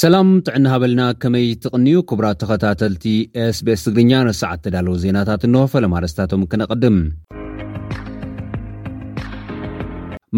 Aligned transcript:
ሰላም 0.00 0.28
ጥዕና 0.46 0.66
ሃበልና 0.72 1.02
ከመይ 1.22 1.46
ትቕንኡ 1.62 1.98
ክቡራት 2.10 2.36
ተኸታተልቲ 2.42 3.04
ኤስቤስ 3.44 3.80
ትግርኛ 3.86 4.12
ንስዓት 4.28 4.60
ተዳለዉ 4.64 4.94
ዜናታት 5.02 5.42
እንወፈለማርስታቶም 5.48 6.42
ክነቐድም 6.50 6.96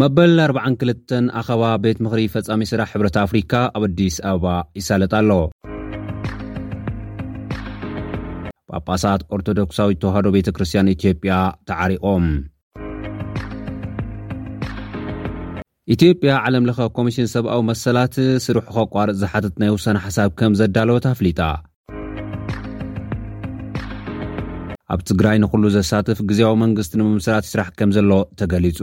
መበል 0.01 0.33
42 0.47 1.15
ኣኸባ 1.41 1.63
ቤት 1.83 1.99
ምኽሪ 2.05 2.23
ፈጻሚ 2.35 2.61
ስራሕ 2.71 2.89
ሕብረት 2.95 3.17
ኣፍሪካ 3.25 3.53
ኣብ 3.79 3.83
ኣዲስ 3.89 4.17
ኣበባ 4.31 4.47
ይሳለጥ 4.79 5.13
ኣሎ 5.19 5.31
ጳጳሳት 8.71 9.23
ኦርቶዶክሳዊ 9.37 9.93
ተዋህዶ 10.03 10.27
ቤተ 10.37 10.49
ክርስትያን 10.57 10.91
ኢትዮጵያ 10.97 11.35
ተዓሪቖም 11.71 12.25
ኢትዮጵያ 15.93 16.33
ዓለም 16.47 16.65
ለኸ 16.67 16.79
ኮሚሽን 16.97 17.25
ሰብኣዊ 17.35 17.57
መሰላት 17.69 18.13
ስሩሑ 18.43 18.65
ኸቋርፅ 18.75 19.15
ዝሓተት 19.21 19.55
ናይ 19.61 19.71
ውሳነ 19.77 19.97
ሓሳብ 20.03 20.29
ከም 20.39 20.53
ዘዳለወት 20.59 21.05
ኣፍሊጣ 21.13 21.39
ኣብ 24.93 25.01
ትግራይ 25.09 25.37
ንዅሉ 25.43 25.63
ዘሳትፍ 25.75 26.19
ግዜያዊ 26.29 26.53
መንግስቲ 26.63 26.93
ንምምስላት 27.01 27.45
ይስራሕ 27.49 27.67
ከም 27.81 27.91
ዘሎ 27.97 28.11
ተገሊጹ 28.41 28.79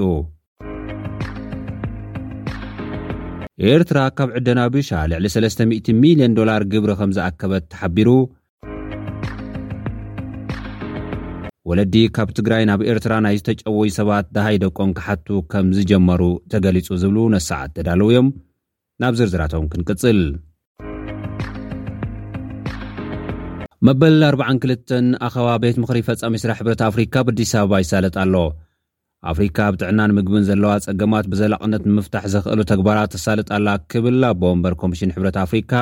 ኤርትራ 3.73 3.99
ካብ 4.19 4.31
ዕደና 4.41 4.61
ብሻ 4.77 4.91
ልዕሊ 5.13 5.27
300 5.37 5.97
ሚልዮን 6.03 6.37
ዶላር 6.41 6.63
ግብሪ 6.75 6.93
ኸም 7.01 7.11
ዝኣከበት 7.17 7.65
ተሓቢሩ 7.73 8.09
ወለዲ 11.69 11.95
ካብ 12.17 12.29
ትግራይ 12.37 12.63
ናብ 12.69 12.81
ኤርትራ 12.91 13.13
ናይ 13.25 13.35
ዝተጨወዩ 13.39 13.89
ሰባት 13.97 14.27
ደሃይ 14.37 14.57
ደቆን 14.63 14.91
ካሓቱ 14.99 15.27
ከም 15.53 15.67
ዝጀመሩ 15.79 16.23
ተገሊጹ 16.53 16.87
ዝብሉ 17.03 17.17
ነስሰዓት 17.35 17.71
ተዳለው 17.79 18.09
እዮም 18.13 18.29
ናብ 19.03 19.15
ዝርዝራቶም 19.19 19.67
ክንቅጽል 19.73 20.21
መበል 23.89 24.17
42 24.31 24.97
ኣኸባ 25.27 25.47
ቤት 25.65 25.77
ምኽሪ 25.83 26.01
ፈጻሚስራ 26.09 26.51
ሕብረት 26.59 26.81
ኣፍሪካ 26.89 27.15
ብኣዲስ 27.29 27.53
ኣበባ 27.61 27.75
ይሳለጥኣሎ 27.85 28.35
ኣፍሪካ 29.31 29.59
ብ 29.73 29.79
ጥዕና 29.81 30.01
ንምግብን 30.11 30.45
ዘለዋ 30.49 30.73
ጸገማት 30.87 31.27
ብዘላቕነት 31.33 31.83
ንምፍታሕ 31.91 32.25
ዘኽእሉ 32.35 32.61
ተግባራት 32.73 33.11
ተሳልጥኣላ 33.15 33.69
ክብል 33.93 34.21
ኣ 34.31 34.35
ቦወምበር 34.43 34.75
ኮሚሽን 34.83 35.15
ሕብረት 35.17 35.37
ኣፍሪካ 35.47 35.73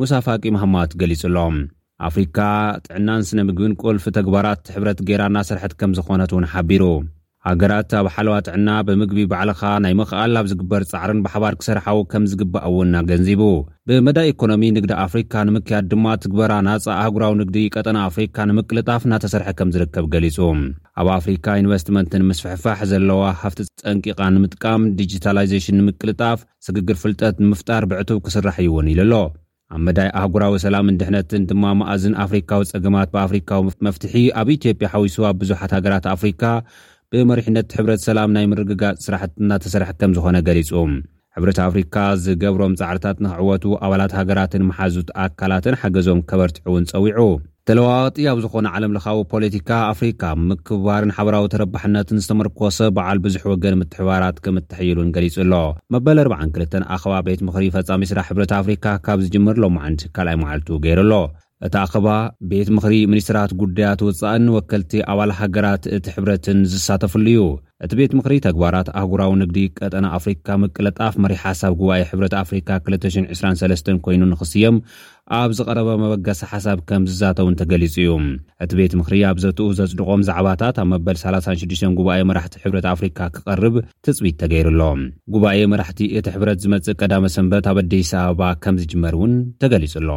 ሙሳፋቂ 0.00 0.44
መህማት 0.56 0.92
ገሊጹ 1.02 1.22
ኣሎም 1.30 1.58
ኣፍሪካ 2.06 2.38
ጥዕናን 2.86 3.22
ስነምግብን 3.28 3.72
ቁልፍ 3.82 4.04
ተግባራት 4.18 4.68
ሕብረት 4.74 4.98
ጌራ 5.08 5.22
እናሰርሕት 5.30 5.72
ከም 5.80 5.94
ዝኾነት 5.98 6.32
እውን 6.34 6.44
ሓቢሩ 6.52 6.84
ሃገራት 7.46 7.90
ኣብ 7.98 8.06
ሓለዋ 8.14 8.34
ጥዕና 8.46 8.70
ብምግቢ 8.86 9.20
ባዕልኻ 9.32 9.60
ናይ 9.82 9.92
ምኽኣል 10.00 10.32
ኣብ 10.40 10.46
ዝግበር 10.52 10.82
ፃዕርን 10.90 11.20
ብሓባር 11.24 11.54
ክሰርሓዊ 11.60 11.98
ከም 12.12 12.24
ዝግባአውና 12.32 12.94
ገንዚቡ 13.10 13.42
ብመዳይ 13.88 14.26
ኢኮኖሚ 14.32 14.64
ንግዲ 14.76 14.92
ኣፍሪካ 15.06 15.32
ንምክያድ 15.48 15.84
ድማ 15.92 16.06
ትግበራ 16.24 16.52
ናፃ 16.68 16.86
ሃጉራዊ 17.04 17.32
ንግዲ 17.40 17.58
ቀጠና 17.74 17.96
ኣፍሪካ 18.10 18.36
ንምቅልጣፍ 18.50 19.02
እናተሰርሐ 19.08 19.48
ከም 19.60 19.72
ዝርከብ 19.76 20.06
ገሊጹ 20.14 20.36
ኣብ 21.00 21.08
ኣፍሪካ 21.18 21.46
ዩንቨስትመንትንምስፍሕፋሕ 21.62 22.80
ዘለዋ 22.92 23.22
ሃፍቲ 23.42 23.60
ፀንቂቓ 23.84 24.20
ንምጥቃም 24.36 24.84
ዲጅታላይዜሽን 25.00 25.80
ንምቅልጣፍ 25.80 26.38
ስግግር 26.68 26.98
ፍልጠት 27.04 27.36
ንምፍጣር 27.46 27.84
ብዕቱብ 27.92 28.20
ክስራሕ 28.28 28.58
እዩ 28.64 28.70
ውን 28.78 28.88
ኢሉ 28.94 29.00
ኣሎ 29.08 29.14
ኣብ 29.76 29.80
መዳይ 29.86 30.08
ኣህጉራዊ 30.18 30.52
ሰላምንድሕነትን 30.64 31.42
ድማ 31.48 31.64
ማኣዝን 31.78 32.14
ኣፍሪካዊ 32.24 32.62
ጸገማት 32.70 33.08
ብኣፍሪካዊ 33.14 33.60
መፍትሒ 33.86 34.14
ኣብ 34.40 34.48
ኢትዮጵያ 34.54 34.86
ሓዊስብ 34.92 35.24
ብዙሓት 35.40 35.72
ሃገራት 35.76 36.06
ኣፍሪካ 36.14 36.42
ብመሪሕነት 37.12 37.74
ሕብረት 37.78 38.00
ሰላም 38.06 38.30
ናይ 38.36 38.46
ምርግጋጽ 38.52 38.96
ስራሕትናተሰርሕ 39.06 39.90
ከም 40.02 40.14
ዝኾነ 40.18 40.38
ገሊጹ 40.48 40.70
ሕብረት 41.36 41.60
ኣፍሪካ 41.66 41.96
ዝገብሮም 42.24 42.76
ፃዕርታት 42.80 43.18
ንክዕወቱ 43.26 43.64
ኣባላት 43.84 44.14
ሃገራትን 44.20 44.66
መሓዙት 44.70 45.10
ኣካላትን 45.24 45.78
ሓገዞም 45.82 46.20
ከበርትዕ 46.30 46.64
እውን 46.70 46.88
ጸዊዑ 46.92 47.20
ተለዋዋጢ 47.68 48.18
ኣብ 48.30 48.38
ዝኾነ 48.42 48.66
ዓለምለኻዊ 48.76 49.18
ፖለቲካ 49.32 49.70
ኣፍሪካ 49.92 50.22
ምክባርን 50.50 51.10
ሓበራዊ 51.16 51.46
ተረባሕነትን 51.54 52.20
ዝተመርኮሰ 52.24 52.78
በዓል 52.96 53.18
ብዙሕ 53.24 53.42
ወገን 53.52 53.76
ምትሕባራት 53.80 54.36
ከም 54.44 54.58
እትሕይሉን 54.60 55.10
ገሊጹ 55.16 55.36
ኣሎ 55.44 55.52
መበል 55.94 56.20
42 56.24 56.78
ኣኸባ 56.96 57.14
ቤት 57.26 57.42
ምክሪ 57.48 57.66
ፈፃሚስራ 57.74 58.18
ሕብረት 58.28 58.54
ኣፍሪካ 58.60 58.86
ካብ 59.08 59.18
ዝጅምር 59.26 59.56
ሎምዓንቲ 59.64 60.02
ካልኣይ 60.18 60.38
መዓልቱ 60.44 60.68
ገይሩ 60.86 60.98
ኣሎ 61.04 61.12
እቲ 61.68 61.74
ኣኸባ 61.84 62.08
ቤት 62.52 62.68
ምክሪ 62.76 62.96
ሚኒስትራት 63.12 63.52
ጉዳያት 63.62 64.00
ውፃእን 64.08 64.46
ወከልቲ 64.56 64.92
ኣባል 65.12 65.32
ሃገራት 65.42 65.84
እቲ 65.96 66.06
ሕብረትን 66.16 66.58
ዝሳተፍሉ 66.72 67.26
እዩ 67.34 67.40
እቲ 67.86 67.92
ቤት 67.98 68.12
ምክሪ 68.18 68.34
ተግባራት 68.46 68.88
ኣህጉራዊ 69.00 69.32
ንግዲ 69.42 69.58
ቀጠና 69.78 70.06
ኣፍሪካ 70.16 70.46
ምቅለጣፍ 70.62 71.14
መሪሕ 71.24 71.38
ሓሳብ 71.48 71.72
ጉባኤ 71.80 72.00
ሕብረት 72.10 72.34
ኣፍሪካ 72.40 72.68
223 72.88 73.90
ኮይኑ 74.06 74.22
ንኽስዮም 74.30 74.78
ኣብ 75.40 75.50
ዝቐረበ 75.58 75.90
መበጋሲ 76.04 76.40
ሓሳብ 76.52 76.78
ከም 76.88 77.02
ዝዛተውን 77.10 77.56
ተገሊጹ 77.60 77.96
እዩ 78.06 78.10
እቲ 78.66 78.70
ቤት 78.80 78.92
ምክሪ 79.02 79.14
ኣብ 79.30 79.36
ዘትኡ 79.44 79.68
ዘጽድቖም 79.82 80.24
ዛዕባታት 80.30 80.78
ኣብ 80.82 80.88
መበል 80.94 81.16
36 81.22 81.86
ጉባኤ 82.00 82.18
መራሕቲ 82.32 82.56
ሕብረት 82.64 82.88
ኣፍሪካ 82.96 83.18
ክቐርብ 83.38 83.74
ትፅቢት 84.06 84.36
ተገይሩሎ 84.44 84.80
ጉባኤ 85.36 85.60
መራሕቲ 85.74 86.00
እቲ 86.20 86.26
ሕብረት 86.36 86.60
ዝመጽእ 86.66 86.98
ቀዳመ 87.02 87.24
ሰንበት 87.38 87.68
ኣብ 87.72 87.78
ኣዲስ 87.86 88.12
ኣበባ 88.26 88.42
ከም 88.64 88.78
ዝጅመር 88.84 89.16
እውን 89.18 89.34
ተገሊጹሎ 89.64 90.08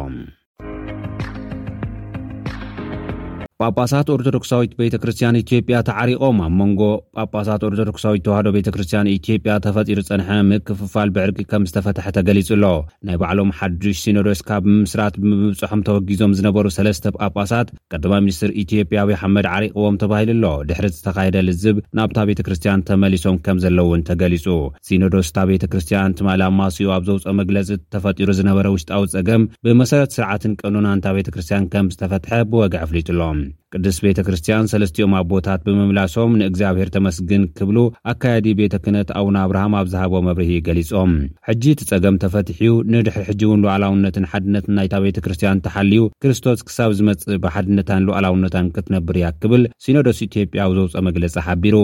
ጳጳሳት 3.64 4.08
ኦርቶዶክሳዊት 4.14 4.72
ቤተክርስትያን 4.80 5.36
ኢትዮጵያ 5.40 5.76
ተዓሪቖም 5.88 6.38
ኣብ 6.44 6.52
መንጎ 6.60 6.80
ጳጳሳት 7.16 7.62
ኦርቶዶክሳዊት 7.66 8.22
ተዋህዶ 8.26 8.48
ቤተክርስትያን 8.56 9.10
ኢትዮጵያ 9.16 9.52
ተፈጢሩ 9.64 9.98
ጸንሐ 10.08 10.28
ምክፍፋል 10.50 11.10
ብዕርቂ 11.16 11.38
ከም 11.50 11.64
ዝተፈትሐ 11.70 12.06
ተገሊጹ 12.16 12.48
ኣሎ 12.56 12.64
ናይ 13.08 13.16
ባዕሎም 13.22 13.50
ሓዱሽ 13.58 13.98
ሲኖዶስ 14.04 14.40
ካብ 14.48 14.64
ምስራት 14.80 15.14
ብምብፅሖም 15.26 15.84
ተወጊዞም 15.88 16.32
ዝነበሩ 16.38 16.66
ሰለስተ 16.78 17.12
ጳጳሳት 17.26 17.70
ቀዳማ 17.94 18.12
ሚኒስትር 18.26 18.50
ኢትዮጵያ 18.64 19.04
ብሓመድ 19.10 19.48
ዓሪቅቦም 19.54 20.00
ተባሂሉ 20.04 20.30
ኣሎ 20.32 20.50
ድሕሪ 20.70 20.88
ዝተካየደ 20.96 21.36
ልዝብ 21.48 21.78
ናብታ 22.00 22.18
ቤተ 22.30 22.40
ክርስትያን 22.48 22.84
ተመሊሶም 22.90 23.38
ከም 23.46 23.60
ዘለውን 23.66 24.04
ተገሊጹ 24.10 24.46
ሲኖዶስታ 24.90 25.38
ቤተ 25.52 25.64
ክርስትያን 25.74 26.16
ትማል 26.20 26.44
ኣማስኡ 26.50 26.88
ኣብ 26.96 27.04
ዘውፅኦ 27.10 27.34
መግለፂ 27.42 27.70
ተፈጢሩ 27.94 28.28
ዝነበረ 28.40 28.66
ውሽጣዊ 28.76 29.04
ጸገም 29.14 29.44
ብመሰረት 29.66 30.16
ስርዓትን 30.18 30.56
ቀኑናንታ 30.64 31.06
ቤተ 31.18 31.30
ክርስትያን 31.36 31.70
ከም 31.74 31.92
ዝተፈትሐ 31.94 32.42
ብወግዕ 32.50 32.82
አፍሊጡሎም 32.86 33.40
ቅዱስ 33.76 33.96
ቤተ 34.04 34.18
ክርስትያን 34.26 34.68
ሰለስትኦም 34.72 35.12
ኣቦታት 35.20 35.60
ብምምላሶም 35.66 36.32
ንእግዚኣብሔር 36.40 36.88
ተመስግን 36.96 37.42
ክብሉ 37.58 37.78
ኣካያዲ 38.12 38.46
ቤተ 38.60 38.74
ክነት 38.84 39.08
ኣቡነ 39.20 39.36
ኣብርሃም 39.46 39.76
ኣብ 39.80 39.86
ዝሃቦ 39.94 40.12
መብርሂ 40.28 40.50
ገሊፆም 40.66 41.12
ሕጂ 41.48 41.64
ቲ 41.80 41.88
ጸገም 41.90 42.18
ተፈትሕዩ 42.24 42.72
ንድሕር 42.94 43.24
ሕጂእውን 43.30 43.62
ሉዓላውነትን 43.64 44.28
ሓድነትን 44.32 44.76
ናይታ 44.80 44.94
ቤተ 45.06 45.20
ክርስትያን 45.26 45.62
ተሓልዩ 45.66 46.02
ክርስቶስ 46.24 46.62
ክሳብ 46.70 46.92
ዝመጽእ 47.00 47.40
ብሓድነታን 47.46 48.06
ሉዓላውነታን 48.10 48.72
ክትነብር 48.76 49.18
እያ 49.22 49.30
ክብል 49.44 49.64
ሲኖዶስ 49.86 50.20
ኢትዮጵያ 50.30 50.62
ብ 50.72 50.78
ዘውፀ 50.78 50.96
መግለፂ 51.10 51.34
ሓቢሩ 51.48 51.76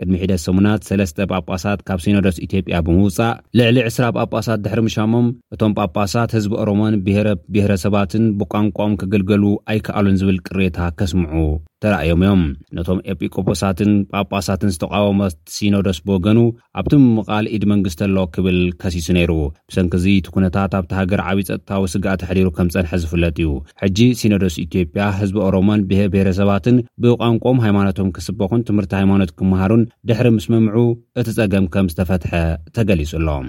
ቅድሚ 0.00 0.14
ሒደት 0.22 0.40
ስሙናት 0.46 0.80
3ለስተ 0.88 1.26
ጳጳሳት 1.34 1.80
ካብ 1.88 1.98
ሴነዶስ 2.04 2.36
ኢትጵያ 2.46 2.78
ብምውጻእ 2.86 3.36
ልዕሊ 3.58 3.76
2ስራ 3.86 4.04
ጳጳሳት 4.16 4.60
ድሕሪ 4.64 4.80
ምሻሞም 4.88 5.28
እቶም 5.54 5.74
ጳጳሳት 5.78 6.30
ህዝቢ 6.36 6.54
ኦሮሞን 6.64 6.96
ብሄረ 7.06 7.28
ብሄረሰባትን 7.54 8.26
ብቋንቋም 8.40 8.98
ክገልገሉ 9.02 9.44
ኣይከኣሉን 9.72 10.18
ዝብል 10.22 10.38
ቅሬታ 10.48 10.78
ከስምዑ 10.98 11.44
ተራእዮም 11.84 12.20
እዮም 12.24 12.40
ነቶም 12.76 12.98
ኤጲቆጶሳትን 13.12 13.90
ጳጳሳትን 14.12 14.70
ዝተቃወሞ 14.74 15.20
ሲኖዶስ 15.54 15.98
ብወገኑ 16.06 16.38
ኣብቲ 16.80 16.92
ምምቓል 17.02 17.46
ኢድ 17.56 17.64
መንግስት 17.72 18.00
ኣለዎ 18.06 18.24
ክብል 18.36 18.58
ከሲሱ 18.82 19.08
ነይሩ 19.18 19.32
ብሰንኪዚ 19.70 20.04
ቲ 20.26 20.34
ኩነታት 20.36 20.72
ኣብቲ 20.80 20.90
ሃገር 21.00 21.22
ዓብዪ 21.26 21.44
ፀጥታዊ 21.50 21.84
ስጋእ 21.94 22.18
ተሕዲሩ 22.22 22.48
ከም 22.56 22.70
ፀንሐ 22.76 22.92
ዝፍለጥ 23.04 23.36
እዩ 23.42 23.50
ሕጂ 23.84 23.98
ሲኖዶስ 24.22 24.56
ኢትዮጵያ 24.64 25.02
ህዝቢ 25.20 25.36
ኦሮሞን 25.50 25.82
ብብሄረሰባትን 25.92 26.78
ብቋንቆም 27.04 27.62
ሃይማኖቶም 27.66 28.12
ክስበኩን 28.18 28.66
ትምህርቲ 28.70 28.92
ሃይማኖት 29.02 29.32
ክምሃሩን 29.40 29.84
ድሕሪ 30.10 30.28
ምስ 30.38 30.48
ምምዑ 30.54 30.76
እቲ 31.22 31.28
ፀገም 31.40 31.66
ከም 31.76 31.88
ዝተፈትሐ 31.92 32.32
ተገሊጹሎም 32.76 33.46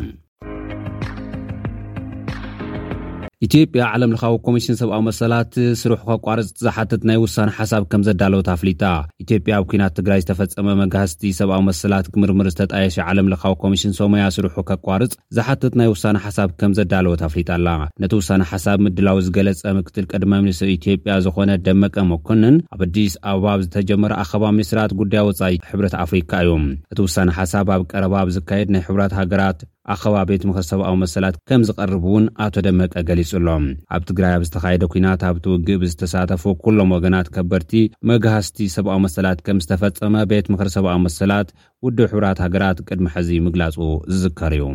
ኢትዮጵያ 3.46 3.82
ዓለም 3.96 4.12
ልካዊ 4.14 4.36
ኮሚሽን 4.46 4.78
ሰብኣዊ 4.80 5.00
መሰላት 5.08 5.52
ስርሑ 5.80 5.96
ከቋርፅ 6.10 6.48
ዝሓተት 6.66 7.02
ናይ 7.10 7.18
ውሳነ 7.24 7.50
ሓሳብ 7.58 7.84
ከም 7.92 8.04
ዘዳለወት 8.08 8.48
ኣፍሊጣ 8.54 8.84
ኢትዮጵያ 9.24 9.52
ኣብ 9.60 9.66
ኩናት 9.72 9.92
ትግራይ 9.98 10.20
ዝተፈፀመ 10.24 10.70
መግስቲ 10.80 11.22
ሰብኣዊ 11.40 11.62
መሰላት 11.68 12.08
ክምርምር 12.16 12.48
ዝተጣየሸ 12.54 12.98
ዓለም 13.12 13.30
ልካዊ 13.34 13.54
ኮሚሽን 13.64 13.94
ሶማያ 14.00 14.26
ስርሑ 14.38 14.58
ከቋርፅ 14.70 15.14
ዝሓተት 15.38 15.76
ናይ 15.82 15.90
ውሳነ 15.94 16.18
ሓሳብ 16.26 16.50
ከም 16.62 16.74
ዘዳለወት 16.80 17.22
ኣፍሊጣ 17.30 17.50
ኣላ 17.58 17.68
ነቲ 18.06 18.12
ውሳነ 18.22 18.42
ሓሳብ 18.54 18.78
ምድላዊ 18.88 19.20
ዝገለፀ 19.28 19.64
ምክትል 19.82 20.08
ቀደማ 20.14 20.34
ሚኒስትር 20.48 20.72
ኢትዮጵያ 20.78 21.14
ዝኮነ 21.28 21.52
ደመቀ 21.68 21.96
መኮንን 22.14 22.58
ኣብ 22.76 22.82
ኣዲስ 22.90 23.14
ኣበባ 23.34 23.54
ብዝተጀመረ 23.62 24.12
ኣኸባ 24.24 24.44
ሚኒስትራት 24.58 24.92
ጉዳያ 25.02 25.24
ወፃኢ 25.30 25.56
ሕብረት 25.72 25.96
ኣፍሪካ 26.06 26.32
እዩም 26.46 26.66
እቲ 26.92 27.00
ውሳነ 27.10 27.30
ሓሳብ 27.40 27.68
ኣብ 27.78 27.84
ቀረባ 27.94 28.16
ብዝካየድ 28.30 28.68
ናይ 28.76 28.84
ሕብራት 28.90 29.14
ሃገራት 29.22 29.60
ኣኸባ 29.94 30.16
ቤት 30.30 30.44
ምክሪ 30.48 30.64
ሰብኣዊ 30.70 30.96
መሰላት 31.04 31.36
ከም 31.50 31.62
ዝቐርቡ 31.68 32.04
እውን 32.12 32.26
ኣቶ 32.46 32.56
ደመቀ 32.66 32.94
ገሊጹ 33.10 33.32
ኣሎም 33.40 33.66
ኣብ 33.96 34.02
ትግራይ 34.10 34.32
ኣብ 34.38 34.44
ዝተኻየደ 34.48 34.84
ኩናት 34.94 35.22
ኣብቲ 35.30 35.46
ውግእ 35.52 35.80
ብዝተሳተፉ 35.84 36.44
ኩሎም 36.64 36.92
ወገናት 36.96 37.28
ከበርቲ 37.38 37.74
መግሃስቲ 38.12 38.58
ሰብኣዊ 38.76 39.00
መሰላት 39.06 39.42
ከም 39.48 39.62
ዝተፈፀመ 39.66 40.16
ቤት 40.32 40.52
ምክሪ 40.54 40.70
ሰብኣዊ 40.78 41.00
መሰላት 41.08 41.50
ውድብ 41.86 42.08
ሕብራት 42.14 42.40
ሃገራት 42.48 42.86
ቅድሚ 42.90 43.08
ሕዚ 43.18 43.30
ምግላጹ 43.48 43.76
ዝዝከር 44.14 44.54
እዩ 44.60 44.66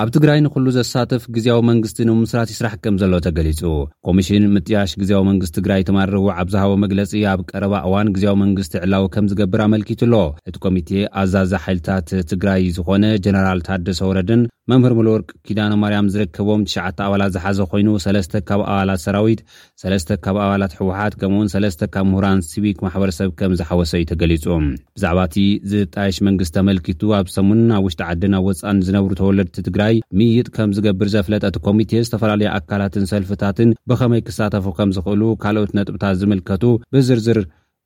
ኣብ 0.00 0.10
ትግራይ 0.16 0.38
ንኩሉ 0.44 0.66
ዘሳተፍ 0.76 1.22
ግዜያዊ 1.36 1.58
መንግስቲ 1.70 1.96
ንብምስራት 2.08 2.50
ይስራሕ 2.52 2.74
ከም 2.84 2.94
ዘሎ 3.00 3.14
ተገሊፁ 3.26 3.60
ኮሚሽን 4.06 4.44
ምጥያሽ 4.54 4.92
ግዜያዊ 5.00 5.22
መንግስቲ 5.30 5.52
ትግራይ 5.58 5.82
ትማርዎዕ 5.88 6.28
ኣብዝሃቦ 6.42 6.70
መግለፂ 6.84 7.12
ኣብ 7.32 7.40
ቀረባ 7.50 7.74
እዋን 7.88 8.08
ግዜያዊ 8.14 8.34
መንግስቲ 8.44 8.74
ዕላው 8.84 9.04
ከም 9.14 9.26
ዝገብር 9.32 9.62
ኣመልኪቱ 9.66 10.00
ኣሎ 10.08 10.14
እቲ 10.50 10.56
ኮሚቴ 10.66 10.90
ኣዛዘ 11.22 11.52
ሓይልታት 11.64 12.08
ትግራይ 12.30 12.62
ዝኮነ 12.78 13.04
ጀነራል 13.26 13.60
ታደ 13.68 13.86
ሰውረድን 14.00 14.42
መምህር 14.70 14.92
መልወርቅ 14.98 15.28
ኪዳኖ 15.48 15.72
ማርያም 15.82 16.08
ዝርከቦም 16.14 16.60
ሽዓተ 16.72 16.98
ኣባላት 17.08 17.30
ዝሓዘ 17.36 17.58
ኮይኑ 17.72 17.88
ለስ 18.16 18.28
ካብ 18.48 18.60
ኣባላት 18.70 19.00
ሰራዊት 19.04 19.40
ለስ 19.92 20.04
ካብ 20.24 20.36
ኣባላት 20.46 20.74
ሕወሓት 20.80 21.14
ከምውን 21.22 21.48
ለስ 21.64 21.76
ካብ 21.94 22.06
ምሁራን 22.14 22.40
ስዊክ 22.50 22.78
ማሕበሰብ 22.86 23.30
ምዝሓወሰእዩ 23.54 24.06
ተገሊፁ 24.12 24.46
ብዛዕባ 24.98 25.20
ዝጣሽ 25.74 26.16
መንግስ 26.28 26.50
ኣመልኪቱ 26.64 27.02
ኣብሰሙን 27.20 27.62
ኣብ 27.78 27.84
ውሽጢ 27.88 28.02
ዓዲን 28.10 28.36
ኣብ 28.40 28.46
ወፃን 28.50 28.80
ዝነብሩ 28.88 29.12
ተወለድትግ 29.22 29.76
ምይይጥ 30.18 30.48
ከም 30.56 30.70
ዝገብር 30.76 31.08
ዘፍለጥ 31.14 31.42
እቲ 31.48 31.56
ኮሚቴ 31.68 31.92
ዝተፈላለዩ 32.06 32.48
ኣካላትን 32.58 33.06
ሰልፍታትን 33.12 33.70
ብኸመይ 33.90 34.22
ክሳተፉ 34.28 34.66
ከም 34.78 34.92
ዝክእሉ 34.98 35.22
ካልኦት 35.44 35.72
ነጥብታት 35.80 36.16
ዝምልከቱ 36.22 36.64
ብዝርዝር 36.94 37.40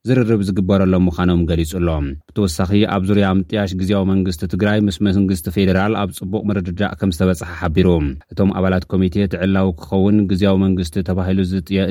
ዝርርብ 0.09 0.41
ዝግበረሎም 0.49 1.05
ምኳኖም 1.09 1.41
ገሊፁ 1.49 1.71
ኣሎ 1.79 1.89
ብተወሳኺ 2.29 2.71
ኣብ 2.95 3.03
ዙርያ 3.09 3.29
ምጥያሽ 3.39 3.71
ግዜያዊ 3.81 4.03
መንግስቲ 4.11 4.41
ትግራይ 4.53 4.79
ምስ 4.87 4.97
መንግስቲ 5.07 5.47
ፌደራል 5.57 5.93
ኣብ 6.03 6.11
ፅቡቅ 6.19 6.43
ምርድዳእ 6.49 6.93
ከም 6.99 7.11
ዝተበፅሐ 7.15 7.49
ሓቢሩ 7.61 7.89
እቶም 8.33 8.51
ኣባላት 8.59 8.85
ኮሚቴ 8.93 9.17
ትዕላዊ 9.33 9.69
ክኸውን 9.81 10.19
ግዜያዊ 10.33 10.57
መንግስቲ 10.67 10.97
ተባሂሉ 11.09 11.39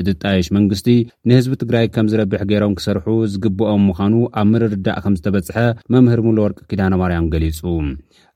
ዝጣየሽ 0.08 0.48
መንግስቲ 0.58 0.88
ንህዝቢ 1.30 1.58
ትግራይ 1.64 1.86
ከም 1.96 2.08
ዝረብሕ 2.12 2.42
ገይሮም 2.52 2.76
ክሰርሑ 2.78 3.06
ዝግብኦም 3.34 3.84
ምዃኑ 3.90 4.14
ኣብ 4.42 4.48
ምርድዳእ 4.52 5.00
ከም 5.06 5.16
ዝተበፅሐ 5.20 5.58
መምህር 5.94 6.22
ሙሉ 6.28 6.38
ወርቂ 6.46 6.58
ኪዳና 6.72 6.94
ማርያም 7.02 7.28
ገሊፁ 7.34 7.62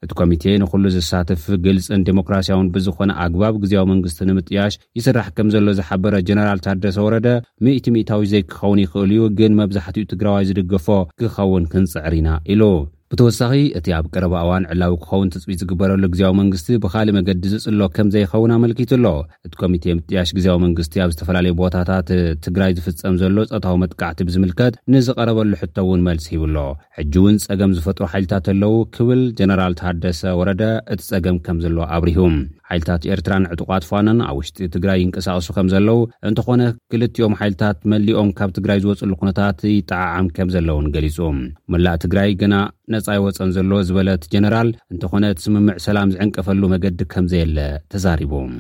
እቲ 0.05 0.12
ኮሚቴ 0.19 0.44
ንኩሉ 0.61 0.85
ዝሳትፍ 0.94 1.43
ግልፅን 1.64 2.05
ዴሞክራስያውን 2.08 2.70
ብዝኾነ 2.75 3.11
ኣግባብ 3.25 3.55
ግዜያዊ 3.62 3.85
መንግስቲ 3.93 4.20
ንምጥያሽ 4.29 4.75
ይስራሕ 4.99 5.26
ከም 5.38 5.49
ዘሎ 5.55 5.67
ዝሓበረ 5.79 6.14
ጀነራል 6.29 6.62
ታደሰ 6.67 6.97
ወረደ 7.06 7.26
ምእቲ 7.67 7.85
ሚታዊ 7.97 8.25
ዘይክኸውን 8.32 8.82
ይኽእል 8.85 9.12
እዩ 9.17 9.25
ግን 9.41 9.58
መብዛሕትኡ 9.61 10.06
ትግራዋይ 10.14 10.49
ዝድገፎ 10.50 10.87
ክኸውን 11.23 11.69
ክንፅዕርኢና 11.75 12.29
ኢሉ 12.55 12.62
ብተወሳኺ 13.12 13.52
እቲ 13.78 13.86
ኣብ 13.96 14.04
ቀረባእዋን 14.14 14.66
ዕላዊ 14.72 14.92
ክኸውን 15.04 15.30
ትፅቢት 15.34 15.60
ዝግበረሉ 15.62 16.02
ግዜዊ 16.12 16.28
መንግስቲ 16.40 16.68
ብካሊእ 16.82 17.14
መገዲ 17.16 17.44
ዝፅሎ 17.52 17.80
ከም 17.96 18.08
ዘይኸውን 18.14 18.52
ኣመልኪት 18.56 18.90
ኣሎ 18.96 19.06
እቲ 19.46 19.52
ኮሚቴ 19.62 19.84
ምጥያሽ 20.00 20.30
ግዜያዊ 20.36 20.58
መንግስቲ 20.66 20.94
ኣብ 21.04 21.10
ዝተፈላለዩ 21.14 21.54
ቦታታት 21.62 22.10
ትግራይ 22.46 22.74
ዝፍፀም 22.78 23.16
ዘሎ 23.22 23.36
ፀታዊ 23.54 23.74
መጥቃዕቲ 23.84 24.20
ብዝምልከት 24.28 24.76
ንዝቐረበሉ 24.94 25.52
ሕቶ 25.64 25.76
እውን 25.86 26.04
መልሲ 26.08 26.28
ሂብሎ 26.36 26.56
ሕጂ 26.98 27.14
እውን 27.22 27.38
ፀገም 27.48 27.74
ዝፈጥሩ 27.78 28.04
ሓይልታት 28.14 28.46
ኣለዉ 28.54 28.76
ክብል 28.98 29.22
ጀነራል 29.40 29.76
ታሃደሰ 29.82 30.22
ወረደ 30.42 30.62
እቲ 30.94 31.00
ጸገም 31.10 31.38
ከም 31.48 31.58
ዘሎ 31.66 31.78
ኣብሪሁም 31.96 32.36
ሓይልታት 32.72 33.05
ኤርትራን 33.12 33.44
ዕጡቃት 33.52 33.84
ፋነን 33.90 34.19
ኣብ 34.26 34.34
ውሽጢ 34.38 34.61
ትግራይ 34.75 34.99
ይንቀሳቀሱ 35.02 35.46
ከም 35.56 35.69
ዘለዉ 35.72 35.96
እንተኾነ 36.28 36.62
ክልቲኦም 36.93 37.34
ሓይልታት 37.40 37.78
መሊኦም 37.93 38.28
ካብ 38.40 38.50
ትግራይ 38.58 38.78
ዝወፅሉ 38.84 39.11
ኩነታት 39.22 39.58
ይጠዓዓም 39.76 40.28
ከም 40.37 40.50
ዘለውን 40.56 40.87
ገሊጹ 40.96 41.19
ምላእ 41.75 41.99
ትግራይ 42.05 42.31
ግና 42.43 42.55
ነፃ 42.94 43.06
ይወፀን 43.19 43.52
ዘለዎ 43.58 43.81
ዝበለት 43.88 44.25
ጀነራል 44.34 44.70
እንተኾነ 44.94 45.25
እቲ 45.32 45.40
ስምምዕ 45.49 45.76
ሰላም 45.88 46.12
ዝዕንቀፈሉ 46.14 46.62
መገዲ 46.75 47.00
ከምዘየለ 47.17 47.58
ተዛሪቡም 47.94 48.52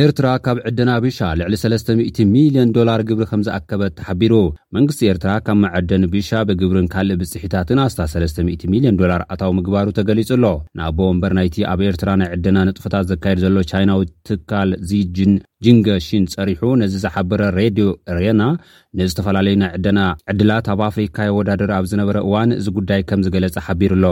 ኤርትራ 0.00 0.26
ካብ 0.44 0.58
ዕድና 0.68 0.90
ብሻ 1.04 1.18
ልዕሊ 1.38 1.54
300 1.62 2.24
ሚልዮን 2.34 2.70
ዶላር 2.76 3.00
ግብሪ 3.08 3.24
ከም 3.30 3.40
ዝኣከበት 3.46 3.92
ተሓቢሩ 3.98 4.34
መንግስቲ 4.76 5.00
ኤርትራ 5.10 5.30
ካብ 5.46 5.58
መዐደኒ 5.64 6.04
ብሻ 6.14 6.30
ብግብርን 6.48 6.86
ካልእ 6.94 7.18
ብጽሒታትን 7.22 7.82
ኣስታት 7.86 8.10
300 8.14 8.70
ሚልዮን 8.74 8.98
ዶላር 9.00 9.22
ኣታዊ 9.34 9.50
ምግባሩ 9.58 9.86
ተገሊጹ 9.98 10.30
ኣሎ 10.38 10.44
ንኣቦ 10.78 10.98
ወምበር 11.10 11.34
ናይቲ 11.38 11.56
ኣብ 11.72 11.82
ኤርትራ 11.90 12.10
ናይ 12.22 12.30
ዕድና 12.36 12.58
ንጥፈታት 12.68 13.10
ዘካየድ 13.12 13.40
ዘሎ 13.44 13.56
ቻይናዊ 13.72 14.00
ትካል 14.30 14.72
ዝጅን 14.92 15.34
ጂንጋ 15.66 15.90
ሽን 16.06 16.24
ፀሪሑ 16.34 16.62
ነዚ 16.80 16.94
ዝሓበረ 17.04 17.42
ሬድዮ 17.58 17.86
ሬና 18.20 18.42
ንዝተፈላለዩ 19.00 19.54
ናይ 19.60 19.70
ዕድና 19.76 20.00
ዕድላት 20.30 20.66
ኣብ 20.72 20.80
ኣፍሪካ 20.90 21.16
የወዳድር 21.28 21.70
ኣብ 21.78 21.84
ዝነበረ 21.92 22.16
እዋን 22.26 22.50
እዚ 22.60 22.66
ጉዳይ 22.78 23.00
ከም 23.10 23.20
ዝገለፀ 23.26 23.56
ሓቢሩ 23.66 23.92
ኣሎ 23.98 24.06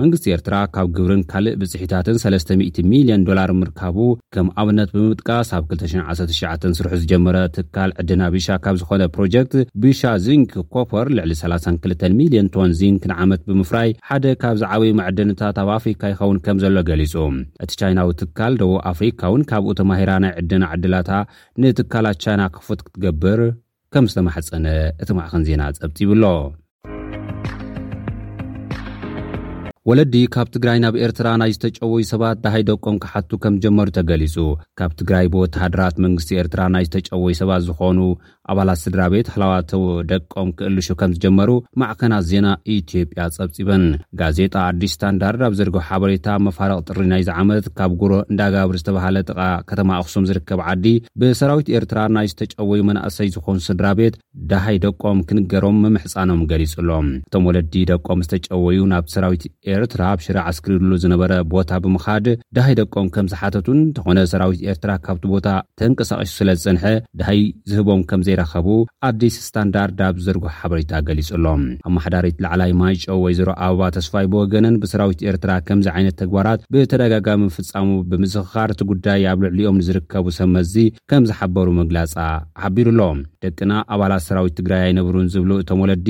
መንግስቲ 0.00 0.26
ኤርትራ 0.34 0.56
ካብ 0.74 0.88
ግብርን 0.96 1.22
ካልእ 1.30 1.54
ብፅሒታትን300ሚልዮን 1.60 3.24
ዶላር 3.28 3.50
ምርካቡ 3.60 3.96
ከም 4.34 4.46
ኣብነት 4.62 4.90
ብምጥቃስ 4.96 5.48
ኣብ 5.56 5.64
2199 5.72 6.76
ስርሑ 6.78 6.92
ዝጀመረ 7.02 7.38
ትካል 7.56 7.90
ዕድና 8.02 8.22
ቢሻ 8.34 8.48
ካብ 8.64 8.76
ዝኮነ 8.80 9.06
ፕሮጀክት 9.16 9.54
ቢሻ 9.84 10.02
ዚንክ 10.26 10.52
ኮፐር 10.74 11.08
ልዕሊ32 11.18 12.04
ሚልዮን 12.20 12.50
ቶን 12.56 12.70
ዚንንዓመት 12.80 13.42
ብምፍራይ 13.50 13.90
ሓደ 14.10 14.24
ካብ 14.44 14.56
ዝዓበይ 14.62 14.92
መዕድነታት 15.00 15.58
ኣብ 15.64 15.70
ኣፍሪካ 15.78 16.02
ይኸውን 16.12 16.40
ከም 16.46 16.60
ዘሎ 16.64 16.76
ገሊፁ 16.90 17.16
እቲ 17.66 17.70
ቻይናዊ 17.82 18.10
ትካል 18.22 18.54
ደቡብ 18.62 18.78
ኣፍሪካ 18.92 19.20
እውን 19.32 19.44
ካብኡ 19.52 19.70
ተማሂራ 19.82 20.12
ናይ 20.26 20.34
ዕድና 20.42 20.64
ድላታ 20.84 21.10
ንትካላት 21.62 22.16
ቻይና 22.24 22.42
ክፉት 22.56 22.80
ክትገብር 22.86 23.40
ከም 23.92 24.04
ዝተማሕፀነ 24.10 24.66
እቲ 25.02 25.08
ምዕኸን 25.18 25.42
ዜና 25.48 25.62
ፀብቲ 25.80 25.96
ይብሎ 26.04 26.24
ወለዲ 29.88 30.12
ካብ 30.32 30.48
ትግራይ 30.54 30.78
ናብ 30.82 30.94
ኤርትራ 31.04 31.28
ናይ 31.40 31.50
ዝተጨወዩ 31.54 32.02
ሰባት 32.10 32.38
ደሃይ 32.44 32.62
ደቆም 32.70 32.96
ክሓቱ 33.02 33.30
ከምዝጀመሩ 33.42 33.86
ተገሊፁ 33.98 34.34
ካብ 34.78 34.90
ትግራይ 34.98 35.26
ብወተሃድራት 35.32 35.94
መንግስቲ 36.04 36.30
ኤርትራ 36.40 36.62
ናይ 36.74 36.84
ዝተጨወዩ 36.88 37.34
ሰባት 37.40 37.62
ዝኾኑ 37.68 37.98
ኣባላት 38.54 38.78
ስድራ 38.82 39.00
ቤት 39.12 39.28
ሃላዋቶው 39.34 39.82
ደቆም 40.10 40.48
ክእልሹ 40.58 40.88
ከም 41.02 41.10
ዝጀመሩ 41.16 41.50
ማዕከናት 41.80 42.24
ዜና 42.32 42.46
ኢትዮጵያ 42.76 43.24
ፀብፂበን 43.36 43.84
ጋዜጣ 44.20 44.54
ኣዲስ 44.72 44.92
ስታንዳርድ 44.96 45.42
ኣብ 45.48 45.54
ዘርግብ 45.60 45.78
ሓበሬታ 45.88 46.28
መፋረቅ 46.48 46.78
ጥሪ 46.90 47.00
ናይዚዓመት 47.12 47.66
ካብ 47.80 47.94
ጉሮ 48.02 48.12
እንዳጋብር 48.32 48.76
ዝተባሃለ 48.82 49.16
ጥቃ 49.30 49.40
ከተማ 49.70 49.90
ኣክሱም 50.02 50.26
ዝርከብ 50.30 50.62
ዓዲ 50.74 50.86
ብሰራዊት 51.22 51.68
ኤርትራ 51.78 51.98
ናይ 52.18 52.28
ዝተጨወዩ 52.34 52.82
መናእሰይ 52.90 53.30
ዝኾኑ 53.36 53.58
ስድራ 53.68 53.88
ቤት 54.02 54.14
ደሃይ 54.52 54.78
ደቆም 54.86 55.20
ክንገሮም 55.30 55.80
ምምሕፃኖም 55.86 56.42
ገሊጹ 56.52 56.76
ሎም 56.90 57.08
እቶም 57.26 57.46
ወለዲ 57.50 57.74
ደቆም 57.94 58.22
ዝተጨወዩ 58.28 58.80
ናብ 58.94 59.08
ሰራዊት 59.16 59.44
ኤርትራ 59.78 60.02
ኣብ 60.14 60.18
ሽረዕ 60.24 60.44
ኣስክሪሉ 60.50 60.90
ዝነበረ 61.02 61.32
ቦታ 61.52 61.70
ብምካድ 61.84 62.26
ድሃይ 62.56 62.74
ደቆም 62.80 63.06
ከም 63.14 63.26
ዝሓተቱን 63.32 63.78
እንተኾነ 63.84 64.18
ሰራዊት 64.32 64.60
ኤርትራ 64.70 64.90
ካብቲ 65.06 65.24
ቦታ 65.34 65.48
ተንቀሳቀሱ 65.80 66.30
ስለ 66.40 66.50
ዝፅንሐ 66.62 66.84
ድሃይ 67.20 67.40
ዝህቦም 67.72 68.02
ከም 68.10 68.22
ዘይረኸቡ 68.28 68.66
ኣብዴስ 69.08 69.36
ስታንዳርድ 69.46 70.00
ኣብ 70.08 70.16
ዘርግሕ 70.26 70.54
ሓበሬታ 70.60 70.92
ገሊጹሎም 71.08 71.62
ኣብ 71.86 71.92
ማሓዳሪት 71.96 72.36
ላዕላይ 72.46 72.72
ማይጮ 72.82 73.04
ወይዘሮ 73.24 73.50
ኣበባ 73.66 73.82
ተስፋይ 73.98 74.26
ብወገንን 74.34 74.78
ብሰራዊት 74.84 75.20
ኤርትራ 75.30 75.52
ከምዚ 75.68 75.88
ዓይነት 75.96 76.16
ተግባራት 76.22 76.62
ብተደጋጋሚ 76.72 77.40
ምፍፃሙ 77.50 77.88
ብምስኻርቲ 78.10 78.80
ጉዳይ 78.92 79.26
ኣብ 79.32 79.38
ልዕሊኦም 79.46 79.78
ንዝርከቡ 79.82 80.26
ሰመዚ 80.40 80.74
ከም 81.12 81.24
ዝሓበሩ 81.32 81.68
መግላፃ 81.80 82.14
ሓቢሩ 82.62 82.86
ኣሎ 82.94 83.00
ደቅና 83.44 83.72
ኣባላት 83.94 84.22
ሰራዊት 84.28 84.54
ትግራይ 84.58 84.82
ኣይነብሩን 84.86 85.28
ዝብሉ 85.34 85.50
እቶም 85.62 85.80
ወለዲ 85.84 86.08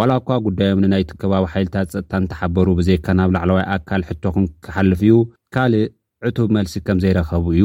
ዋላ 0.00 0.12
እኳ 0.20 0.28
ጉዳዮም 0.44 0.78
ንናይቲ 0.82 1.10
ከባቢ 1.22 1.44
ሓይልታት 1.54 1.88
ፀጥታን 1.94 2.24
ተሓበሩ 2.30 2.66
ብዜካ 2.78 3.06
ናብ 3.18 3.30
ላዕለዋይ 3.34 3.64
ኣካል 3.74 4.02
ሕቶኹን 4.08 4.44
ክሓልፍ 4.64 5.00
እዩ 5.06 5.14
ካልእ 5.54 5.84
ዕቱብ 6.28 6.48
መልሲ 6.56 6.74
ከም 6.86 6.98
ዘይረኸቡ 7.02 7.44
እዩ 7.56 7.64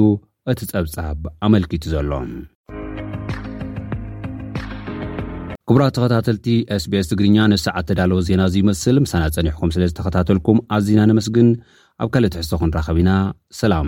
እቲ 0.53 0.59
ጸብጻብ 0.71 1.21
ኣመልኪቱ 1.47 1.83
ዘሎ 1.93 2.11
ክቡራ 5.69 5.83
ተኸታተልቲ 5.97 6.47
sbs 6.81 7.05
ትግርኛ 7.11 7.37
ንሰዓት 7.53 7.85
ተዳለዎ 7.91 8.19
ዜና 8.27 8.41
እዙ 8.49 8.55
ይመስል 8.63 8.97
ምሳና 9.05 9.23
ጸኒሕኩም 9.37 9.71
ስለ 9.75 9.83
ዝተኸታተልኩም 9.91 10.59
ኣዝና 10.77 10.99
ነምስግን 11.11 11.47
ኣብ 12.03 12.09
ካልእ 12.15 12.31
ትሕሶ 12.35 12.51
ክንራኸብ 12.61 12.97
ኢና 13.03 13.11
ሰላም 13.61 13.87